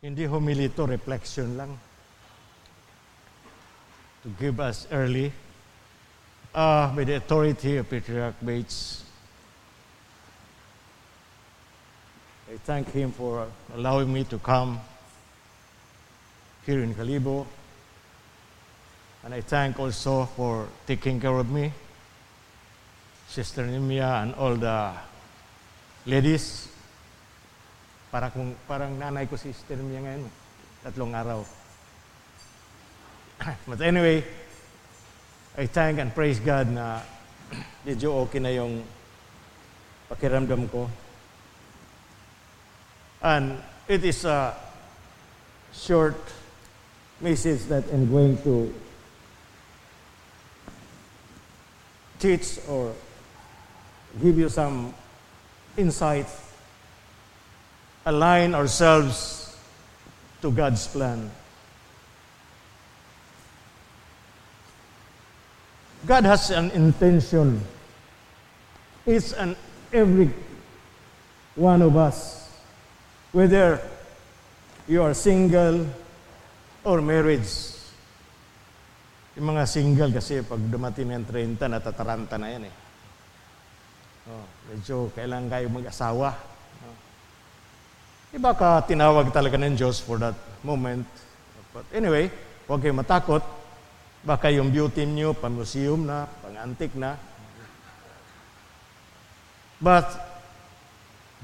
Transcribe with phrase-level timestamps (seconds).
[0.00, 1.74] Hindi humili to, reflection lang.
[4.22, 5.32] To give us early,
[6.54, 9.02] uh, by the authority of Patriarch Bates,
[12.46, 14.78] I thank him for allowing me to come
[16.64, 17.44] here in Calibo.
[19.24, 21.72] And I thank also for taking care of me,
[23.26, 24.92] Sister Nimia and all the
[26.06, 26.68] ladies.
[28.08, 30.24] Para kung, parang nanay ko si Sister Nimia ngayon.
[30.84, 31.40] Tatlong araw.
[33.68, 34.24] But anyway,
[35.58, 37.02] I thank and praise God na
[37.86, 38.80] medyo okay na yung
[40.08, 40.88] pakiramdam ko.
[43.20, 43.58] And
[43.88, 44.54] it is a
[45.74, 46.16] short
[47.20, 48.72] message that I'm going to
[52.18, 52.94] teach or
[54.22, 54.94] give you some
[55.76, 56.26] insight,
[58.08, 59.52] align ourselves
[60.40, 61.28] to God's plan.
[66.08, 67.60] God has an intention.
[69.04, 69.56] It's an
[69.92, 70.32] every
[71.52, 72.48] one of us
[73.32, 73.80] whether
[74.88, 75.84] you are single
[76.84, 77.44] or married.
[79.36, 82.74] Yung mga single kasi pag dumating ng 30, natataranta na yan eh.
[84.28, 86.57] Oh, medyo kailangan kayo mag-asawa.
[88.28, 91.08] Iba ka tinawag talaga ng Diyos for that moment.
[91.72, 92.28] But anyway,
[92.68, 93.40] huwag kayo matakot.
[94.20, 97.16] Baka yung beauty niyo, pang-museum na, pang-antik na.
[99.80, 100.04] But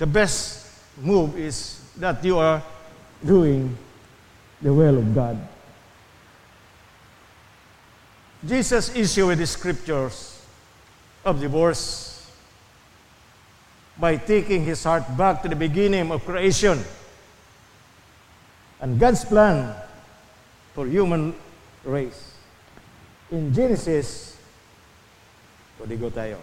[0.00, 2.64] the best move is that you are
[3.20, 3.76] doing
[4.64, 5.36] the will of God.
[8.40, 10.40] Jesus' issue with the scriptures
[11.28, 12.09] of divorce
[14.00, 16.80] by taking his heart back to the beginning of creation
[18.80, 19.76] and God's plan
[20.72, 21.34] for human
[21.84, 22.34] race.
[23.30, 24.40] In Genesis,
[25.78, 26.40] pwede go tayo.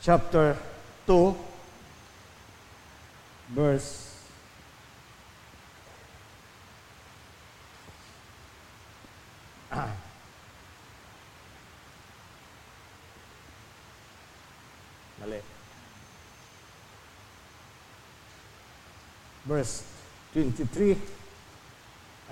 [0.00, 0.56] Chapter
[1.06, 1.34] 2,
[3.50, 4.07] verse
[15.28, 15.40] Mali.
[19.44, 19.84] Verse
[20.32, 20.96] 23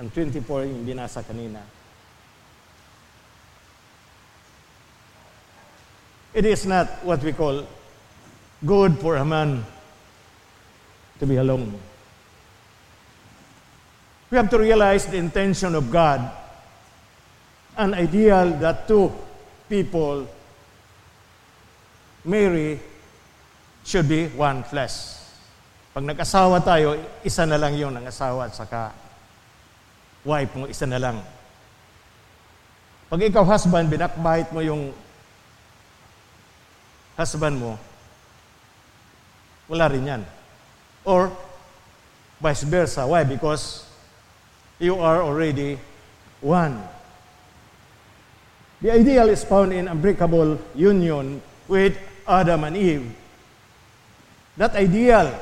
[0.01, 1.61] and 24 yung binasa kanina.
[6.37, 7.65] It is not what we call
[8.65, 9.65] good for a man
[11.19, 11.73] to be alone.
[14.31, 16.21] We have to realize the intention of God,
[17.77, 19.13] an ideal that two
[19.69, 20.29] people
[22.27, 22.83] marry
[23.87, 25.15] should be one flesh.
[25.95, 28.93] Pag nag-asawa tayo, isa na lang yung nang-asawa at saka
[30.27, 31.23] wife mo, isa na lang.
[33.07, 34.91] Pag ikaw husband, binakbait mo yung
[37.15, 37.79] husband mo,
[39.71, 40.23] wala rin yan.
[41.07, 41.31] Or
[42.43, 43.07] vice versa.
[43.07, 43.23] Why?
[43.23, 43.87] Because
[44.83, 45.79] you are already
[46.43, 46.83] one.
[48.83, 51.97] The ideal is found in unbreakable union with
[52.29, 53.15] Adam and Eve.
[54.57, 55.33] That ideal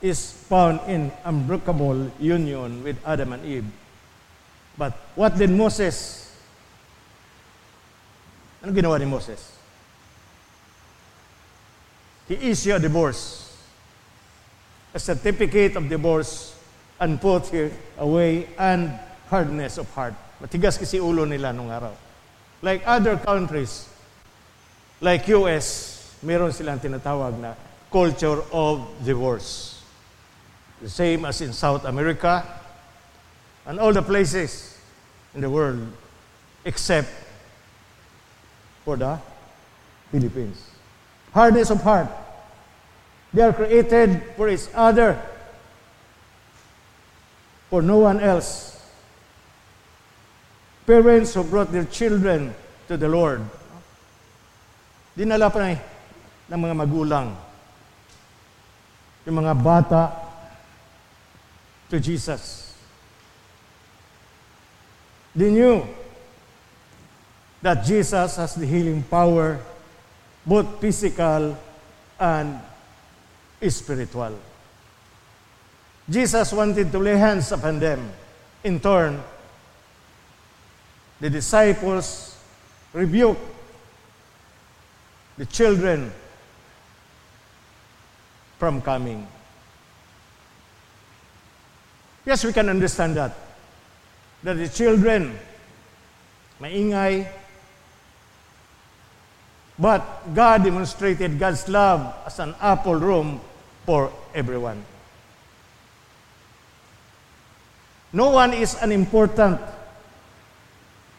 [0.00, 3.66] is found in unbreakable union with Adam and Eve.
[4.76, 6.32] But what did Moses?
[8.62, 9.56] Ano ginawa ni Moses?
[12.28, 13.56] He issued a divorce,
[14.94, 16.54] a certificate of divorce,
[17.00, 18.92] and put here away and
[19.28, 20.14] hardness of heart.
[20.40, 21.92] Matigas kasi ulo nila nung araw.
[22.62, 23.88] Like other countries,
[25.00, 27.54] like US, meron silang tinatawag na
[27.90, 29.82] culture of divorce.
[30.80, 32.44] The same as in South America
[33.66, 34.78] and all the places
[35.34, 35.80] in the world
[36.64, 37.08] except
[38.84, 39.18] for the
[40.10, 40.70] Philippines.
[41.32, 42.08] Hardness of heart.
[43.32, 45.20] They are created for each other,
[47.70, 48.76] for no one else.
[50.86, 52.54] Parents who brought their children
[52.88, 53.46] to the Lord.
[55.16, 55.78] Dinala pa na eh.
[56.50, 57.28] Ng mga magulang
[59.26, 60.02] yung mga bata
[61.86, 62.74] to Jesus.
[65.36, 65.86] They knew
[67.62, 69.60] that Jesus has the healing power,
[70.46, 71.54] both physical
[72.18, 72.58] and
[73.68, 74.34] spiritual.
[76.08, 78.10] Jesus wanted to lay hands upon them.
[78.64, 79.22] In turn,
[81.20, 82.36] the disciples
[82.92, 83.40] rebuked
[85.38, 86.10] the children
[88.60, 89.26] from coming.
[92.26, 93.32] Yes, we can understand that.
[94.44, 95.32] That the children,
[96.60, 97.26] maingay,
[99.78, 100.04] but
[100.34, 103.40] God demonstrated God's love as an apple room
[103.86, 104.84] for everyone.
[108.12, 109.60] No one is unimportant.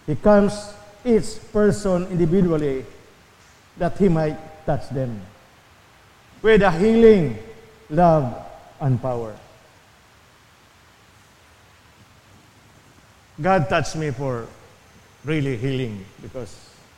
[0.05, 0.53] He comes
[1.03, 2.85] each person individually
[3.77, 5.30] that he might touch them
[6.41, 7.37] with a healing,
[7.89, 8.33] love,
[8.79, 9.35] and power.
[13.41, 14.45] God touched me for
[15.25, 16.53] really healing because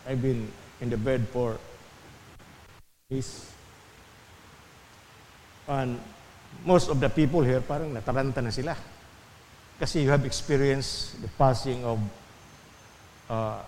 [0.07, 0.51] I've been
[0.81, 1.57] in the bed for
[3.09, 3.51] days.
[5.67, 5.99] And
[6.65, 8.75] most of the people here, parang nataranta na sila.
[9.79, 11.99] Kasi you have experienced the passing of
[13.29, 13.59] uh,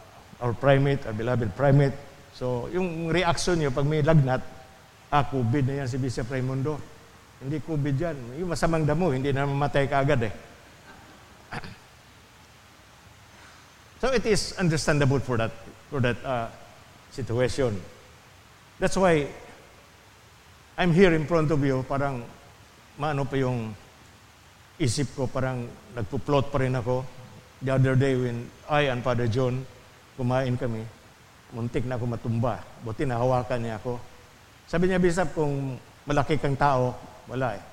[0.41, 1.95] our primate, our beloved primate.
[2.35, 4.43] So, yung reaction niyo pag may lagnat,
[5.11, 6.79] ah, COVID na yan si Bishop Raimundo.
[7.41, 8.17] Hindi COVID yan.
[8.39, 10.33] Yung masamang damo, hindi na mamatay ka agad eh.
[14.01, 15.51] so it is understandable for that,
[15.91, 16.47] for that uh,
[17.11, 17.77] situation.
[18.79, 19.27] That's why
[20.75, 22.27] I'm here in front of you, parang
[22.99, 23.71] maano pa yung
[24.75, 27.07] isip ko, parang nagpo-plot pa rin ako.
[27.63, 29.63] The other day when I and Father John
[30.19, 30.83] kumain kami,
[31.55, 32.59] muntik na ako matumba.
[32.83, 33.99] Buti nahawakan niya ako.
[34.65, 36.97] Sabi niya, Bishop, kung malaki kang tao,
[37.29, 37.63] wala eh.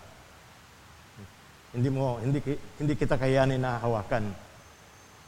[1.72, 2.40] Hindi mo, hindi,
[2.76, 4.28] hindi kita kayanin na hawakan.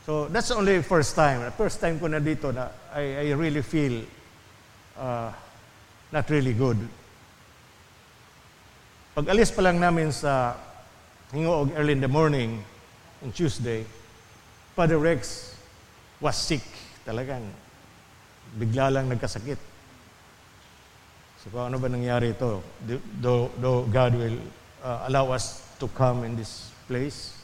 [0.05, 1.40] So that's only first time.
[1.56, 4.05] First time ko na dito na I, I really feel
[5.00, 5.32] uh,
[6.12, 6.76] not really good.
[9.16, 10.52] Pag alis pa lang namin sa
[11.32, 12.61] Hingoog early in the morning,
[13.25, 13.88] on Tuesday,
[14.76, 15.56] Father Rex
[16.20, 16.62] was sick.
[17.08, 17.43] Talagang
[18.61, 19.74] bigla lang nagkasakit.
[21.44, 22.64] So kung ano ba nangyari ito,
[23.20, 24.41] though, though God will
[24.81, 27.37] uh, allow us to come in this place,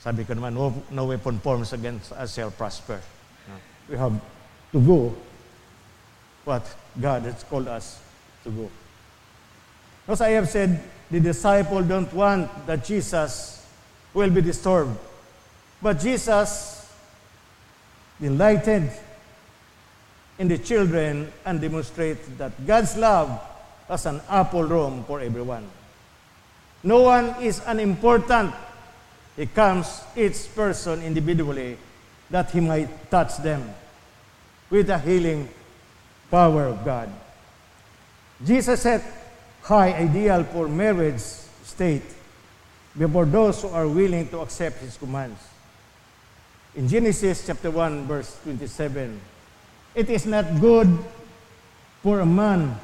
[0.00, 3.04] sabi ko naman, no, no weapon forms against us shall prosper.
[3.84, 4.16] We have
[4.72, 5.12] to go
[6.48, 6.64] what
[6.96, 8.00] God has called us
[8.44, 8.70] to go.
[10.08, 10.80] As I have said,
[11.10, 13.60] the disciple don't want that Jesus
[14.14, 14.96] will be disturbed.
[15.82, 16.88] But Jesus
[18.20, 18.90] delighted
[20.38, 23.40] in the children and demonstrate that God's love
[23.88, 25.68] as an apple room for everyone.
[26.82, 28.54] No one is unimportant
[29.36, 31.78] he comes each person individually
[32.30, 33.74] that he might touch them
[34.68, 35.48] with the healing
[36.30, 37.10] power of God.
[38.44, 39.02] Jesus set
[39.62, 42.02] high ideal for marriage state
[42.98, 45.40] before those who are willing to accept his commands.
[46.74, 49.20] In Genesis chapter 1 verse 27,
[49.94, 50.88] it is not good
[52.02, 52.76] for a man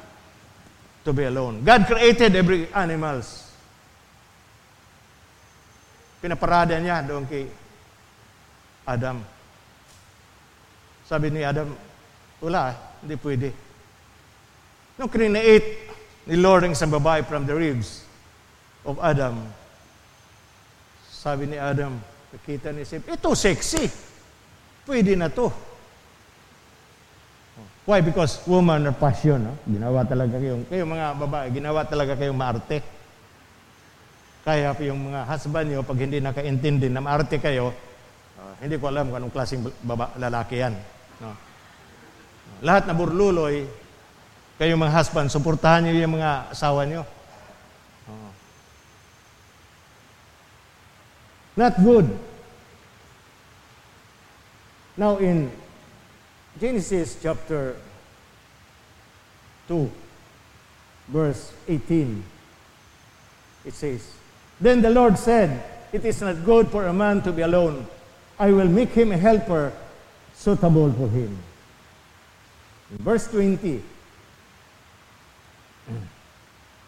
[1.05, 1.63] to be alone.
[1.63, 3.49] God created every animals
[6.19, 7.47] Pinaparada niya doon kay
[8.83, 9.23] Adam.
[11.07, 11.71] Sabi ni Adam,
[12.43, 13.49] wala, hindi pwede.
[14.99, 15.95] Nung create
[16.27, 18.03] ni Lord ang isang babae from the ribs
[18.83, 19.47] of Adam,
[21.07, 21.95] sabi ni Adam,
[22.35, 23.87] nakita ni Sip, ito sexy.
[24.83, 25.47] Pwede na to.
[27.89, 28.05] Why?
[28.05, 29.49] Because woman are passion.
[29.49, 29.53] No?
[29.65, 32.85] Ginawa talaga kayong, kayong mga babae, ginawa talaga kayong maarte.
[34.45, 37.73] Kaya yung mga husband nyo, pag hindi nakaintindi na maarte kayo,
[38.39, 40.77] uh, hindi ko alam kung anong klaseng baba, lalaki yan.
[41.17, 41.33] No?
[42.61, 43.65] Lahat na burluloy,
[44.59, 47.07] kayo mga husband, suportahan nyo yung mga asawa nyo.
[48.05, 48.31] Oh.
[51.59, 52.07] Not good.
[54.99, 55.47] Now in
[56.59, 57.77] Genesis chapter
[59.69, 59.89] 2,
[61.07, 62.21] verse 18,
[63.63, 64.11] it says,
[64.59, 65.63] Then the Lord said,
[65.93, 67.87] It is not good for a man to be alone.
[68.37, 69.71] I will make him a helper
[70.33, 71.37] suitable for him.
[72.91, 73.81] Verse 20,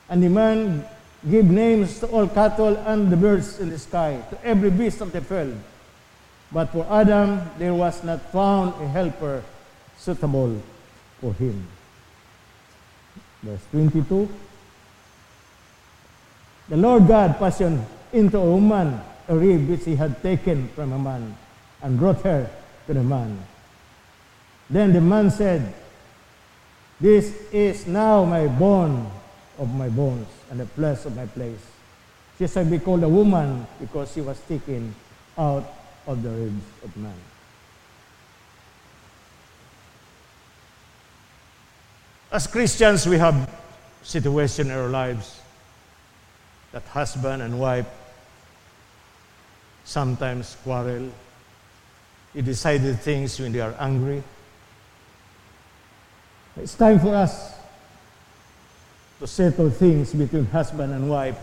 [0.09, 0.85] And the man
[1.29, 5.13] gave names to all cattle and the birds in the sky, to every beast of
[5.13, 5.55] the field.
[6.51, 9.43] But for Adam there was not found a helper
[10.01, 10.59] suitable
[11.19, 11.67] for him.
[13.43, 14.29] Verse 22,
[16.69, 20.99] The Lord God fashioned into a woman a rib which he had taken from a
[20.99, 21.37] man
[21.81, 22.49] and brought her
[22.87, 23.45] to the man.
[24.69, 25.73] Then the man said,
[26.99, 29.09] This is now my bone
[29.59, 31.61] of my bones and the flesh of my place.
[32.39, 34.95] She shall be called a woman because she was taken
[35.37, 35.65] out
[36.07, 37.30] of the ribs of man.
[42.31, 43.49] As Christians, we have
[44.03, 45.41] situation in our lives
[46.71, 47.87] that husband and wife
[49.83, 51.09] sometimes quarrel.
[52.33, 54.23] They decided things when they are angry.
[56.55, 57.53] It's time for us
[59.19, 61.37] to settle things between husband and wife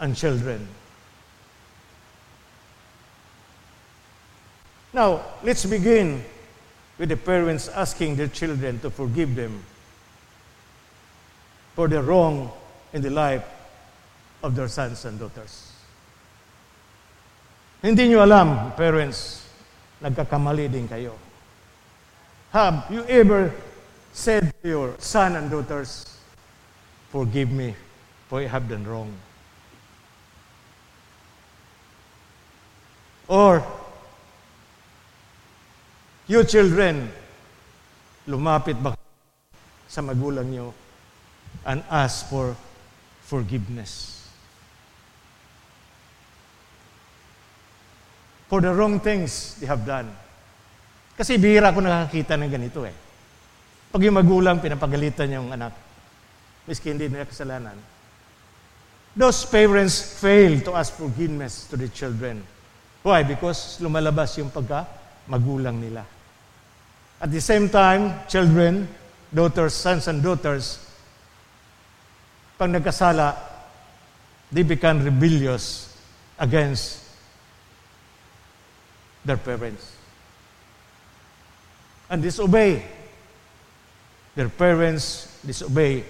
[0.00, 0.66] and children.
[4.92, 6.24] Now, let's begin
[6.98, 9.62] with the parents asking their children to forgive them
[11.74, 12.50] for the wrong
[12.92, 13.44] in the life
[14.42, 15.72] of their sons and daughters.
[17.80, 19.46] Hindi nyo alam, parents,
[20.02, 21.14] nagkakamali din kayo.
[22.50, 23.54] Have you ever
[24.12, 26.18] said to your son and daughters,
[27.10, 27.74] Forgive me,
[28.28, 29.14] for I have done wrong?
[33.28, 33.64] Or,
[36.28, 37.08] you children,
[38.28, 38.92] lumapit ba
[39.88, 40.76] sa magulang nyo
[41.64, 42.52] and ask for
[43.24, 44.20] forgiveness?
[48.52, 50.12] For the wrong things they have done.
[51.16, 52.92] Kasi bihira ko nakakita ng ganito eh.
[53.88, 55.72] Pag yung magulang pinapagalitan yung anak,
[56.68, 57.76] miski hindi nila kasalanan,
[59.16, 62.44] those parents fail to ask forgiveness to the children.
[63.00, 63.24] Why?
[63.24, 64.84] Because lumalabas yung pagka
[65.24, 66.17] magulang nila.
[67.20, 68.86] At the same time, children,
[69.34, 70.78] daughters, sons and daughters,
[72.58, 73.36] pag nagkasala,
[74.52, 75.96] they become rebellious
[76.38, 77.04] against
[79.24, 79.96] their parents.
[82.08, 82.82] And disobey.
[84.34, 86.04] Their parents disobey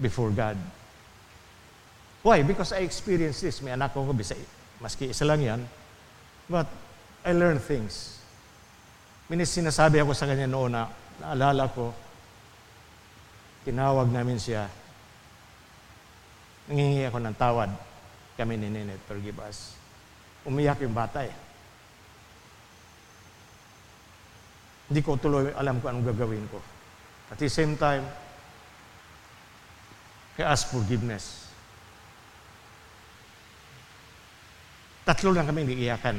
[0.00, 0.58] before God.
[2.22, 2.42] Why?
[2.42, 3.62] Because I experienced this.
[3.62, 4.02] May anak ko,
[4.82, 5.68] Maski isa lang yan.
[6.50, 6.66] But
[7.24, 8.17] I learned things.
[9.28, 10.88] Minis sinasabi ako sa kanya noon na
[11.20, 11.92] naalala ko,
[13.68, 14.64] tinawag namin siya.
[16.72, 17.70] Nangingi ako ng tawad.
[18.40, 19.76] Kami ni Nenet, forgive us.
[20.48, 21.34] Umiyak yung bata eh.
[24.88, 26.64] Hindi ko tuloy alam ko anong gagawin ko.
[27.28, 28.08] At the same time,
[30.40, 31.52] I ask forgiveness.
[35.04, 36.16] Tatlo lang kami iiyakan.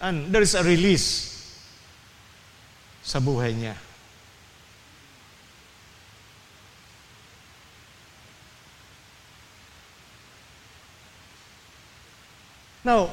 [0.00, 1.33] And there is a release
[3.04, 3.76] sa buhay niya.
[12.84, 13.10] Now,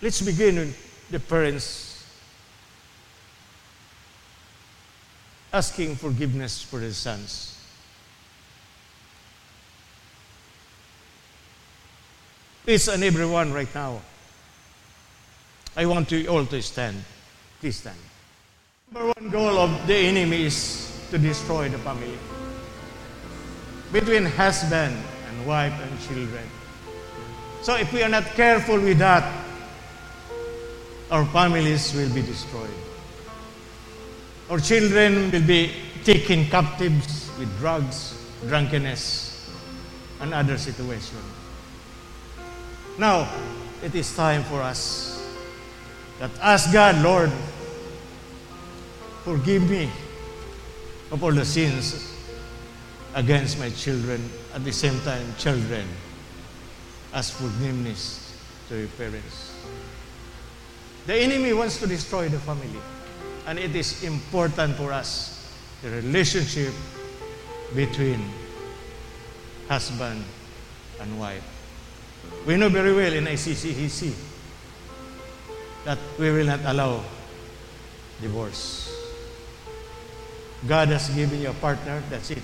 [0.00, 0.76] let's begin with
[1.10, 2.04] the parents
[5.52, 7.56] asking forgiveness for their sons.
[12.66, 14.00] Each and everyone right now.
[15.76, 17.02] I want you all to stand.
[17.60, 17.98] Please stand.
[18.90, 22.16] Number one goal of the enemy is to destroy the family.
[23.92, 24.96] Between husband
[25.28, 26.48] and wife and children.
[27.60, 29.30] So if we are not careful with that,
[31.10, 32.70] our families will be destroyed.
[34.48, 35.72] Our children will be
[36.04, 38.16] taken captives with drugs,
[38.46, 39.50] drunkenness,
[40.20, 41.24] and other situations.
[42.96, 43.28] Now,
[43.82, 45.22] it is time for us
[46.20, 47.30] that ask God, Lord,
[49.24, 49.90] forgive me
[51.10, 52.14] of all the sins
[53.14, 55.86] against my children, at the same time, children,
[57.12, 58.36] as forgiveness
[58.68, 59.54] to your parents.
[61.06, 62.80] The enemy wants to destroy the family,
[63.46, 66.74] and it is important for us the relationship
[67.74, 68.22] between
[69.68, 70.24] husband
[71.00, 71.44] and wife.
[72.46, 74.12] We know very well in ICCEC
[75.84, 77.02] that we will not allow
[78.20, 78.97] divorce.
[80.66, 82.42] God has given you a partner, that's it.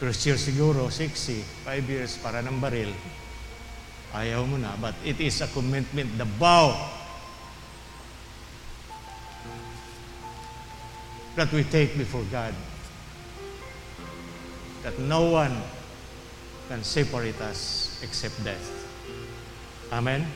[0.00, 2.90] First year siguro, 60, 5 years para ng baril.
[4.14, 6.74] Ayaw mo na, but it is a commitment, the vow
[11.36, 12.54] that we take before God.
[14.82, 15.54] That no one
[16.68, 18.66] can separate us except death.
[19.92, 20.26] Amen?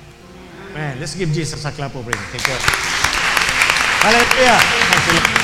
[0.71, 1.01] Amen.
[1.01, 2.19] Let's give Jesus a clap of praise.
[2.31, 2.92] Thank you.
[4.03, 4.59] 好嘞，对呀，
[4.91, 5.42] 太行了。